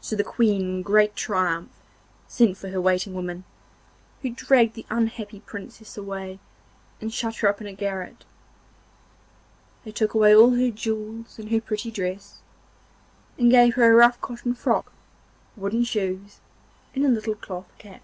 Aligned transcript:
So 0.00 0.16
the 0.16 0.24
Queen 0.24 0.60
in 0.60 0.82
great 0.82 1.14
triumph 1.14 1.70
sent 2.26 2.56
for 2.58 2.70
her 2.70 2.80
waiting 2.80 3.14
women, 3.14 3.44
who 4.22 4.30
dragged 4.30 4.74
the 4.74 4.84
unhappy 4.90 5.38
Princess 5.38 5.96
away 5.96 6.40
and 7.00 7.14
shut 7.14 7.36
her 7.36 7.48
up 7.48 7.60
in 7.60 7.68
a 7.68 7.72
garret; 7.72 8.24
they 9.84 9.92
took 9.92 10.14
away 10.14 10.34
all 10.34 10.56
her 10.56 10.70
jewels 10.72 11.38
and 11.38 11.52
her 11.52 11.60
pretty 11.60 11.92
dress, 11.92 12.40
and 13.38 13.48
gave 13.52 13.74
her 13.76 13.88
a 13.88 13.94
rough 13.94 14.20
cotton 14.20 14.52
frock, 14.52 14.92
wooden 15.54 15.84
shoes, 15.84 16.40
and 16.92 17.04
a 17.04 17.08
little 17.08 17.36
cloth 17.36 17.68
cap. 17.78 18.02